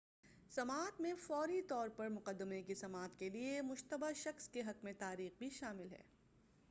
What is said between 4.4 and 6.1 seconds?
کے حق کی تاریخ بھی شامل ہے